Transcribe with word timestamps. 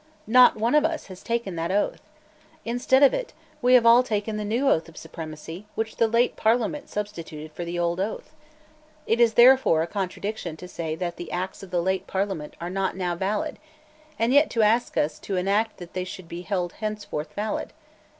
Not 0.25 0.55
one 0.57 0.73
of 0.73 0.83
us 0.83 1.05
has 1.13 1.21
taken 1.21 1.55
that 1.57 1.69
oath. 1.69 2.01
Instead 2.65 3.03
of 3.03 3.13
it, 3.13 3.33
we 3.61 3.75
have 3.75 3.85
all 3.85 4.01
taken 4.01 4.35
the 4.35 4.43
new 4.43 4.67
oath 4.67 4.89
of 4.89 4.97
supremacy 4.97 5.67
which 5.75 5.97
the 5.97 6.07
late 6.07 6.35
Parliament 6.35 6.89
substituted 6.89 7.51
for 7.51 7.63
the 7.63 7.77
old 7.77 7.99
oath. 7.99 8.33
It 9.05 9.19
is 9.19 9.35
therefore 9.35 9.83
a 9.83 9.85
contradiction 9.85 10.57
to 10.57 10.67
say 10.67 10.95
that 10.95 11.17
the 11.17 11.31
Acts 11.31 11.61
of 11.61 11.69
the 11.69 11.83
late 11.83 12.07
Parliament 12.07 12.55
are 12.59 12.71
not 12.71 12.97
now 12.97 13.13
valid, 13.13 13.59
and 14.17 14.33
yet 14.33 14.49
to 14.49 14.63
ask 14.63 14.97
us 14.97 15.19
to 15.19 15.35
enact 15.35 15.77
that 15.77 15.93
they 15.93 16.03
shall 16.03 16.69
henceforth 16.79 17.29
be 17.29 17.33
valid. 17.35 17.71